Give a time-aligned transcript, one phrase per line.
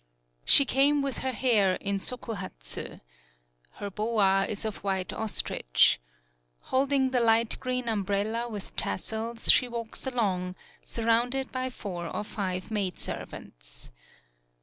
[0.45, 3.01] She came with her hair in Sokuhatsu.
[3.73, 5.99] Her boa is of white ostrich.
[6.61, 12.71] Holding the light green umbrella with tassels, she walks along, surrounded by four or five
[12.71, 13.91] maidservants.